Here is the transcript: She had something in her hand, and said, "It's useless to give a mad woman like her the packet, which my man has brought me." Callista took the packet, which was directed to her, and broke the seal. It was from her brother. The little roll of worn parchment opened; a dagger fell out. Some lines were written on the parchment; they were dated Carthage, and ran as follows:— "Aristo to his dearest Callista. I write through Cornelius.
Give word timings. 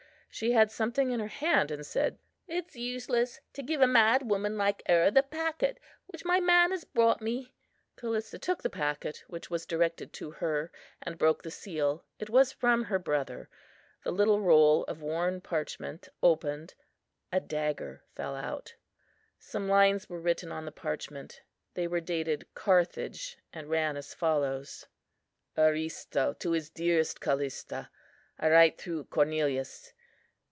She 0.33 0.53
had 0.53 0.71
something 0.71 1.11
in 1.11 1.19
her 1.19 1.27
hand, 1.27 1.71
and 1.71 1.85
said, 1.85 2.17
"It's 2.47 2.73
useless 2.77 3.41
to 3.51 3.61
give 3.61 3.81
a 3.81 3.85
mad 3.85 4.29
woman 4.29 4.57
like 4.57 4.81
her 4.87 5.11
the 5.11 5.23
packet, 5.23 5.77
which 6.07 6.23
my 6.23 6.39
man 6.39 6.71
has 6.71 6.85
brought 6.85 7.19
me." 7.21 7.53
Callista 7.97 8.39
took 8.39 8.63
the 8.63 8.69
packet, 8.69 9.25
which 9.27 9.49
was 9.51 9.65
directed 9.65 10.13
to 10.13 10.31
her, 10.31 10.71
and 11.01 11.17
broke 11.17 11.43
the 11.43 11.51
seal. 11.51 12.05
It 12.17 12.29
was 12.29 12.53
from 12.53 12.85
her 12.85 12.97
brother. 12.97 13.49
The 14.05 14.11
little 14.11 14.39
roll 14.39 14.85
of 14.85 15.01
worn 15.01 15.41
parchment 15.41 16.07
opened; 16.23 16.75
a 17.33 17.41
dagger 17.41 18.01
fell 18.15 18.33
out. 18.37 18.75
Some 19.37 19.67
lines 19.67 20.07
were 20.07 20.21
written 20.21 20.49
on 20.49 20.63
the 20.63 20.71
parchment; 20.71 21.41
they 21.73 21.87
were 21.87 21.99
dated 21.99 22.47
Carthage, 22.53 23.37
and 23.51 23.69
ran 23.69 23.97
as 23.97 24.13
follows:— 24.13 24.87
"Aristo 25.57 26.31
to 26.39 26.51
his 26.51 26.69
dearest 26.69 27.19
Callista. 27.19 27.89
I 28.39 28.49
write 28.49 28.77
through 28.77 29.03
Cornelius. 29.03 29.91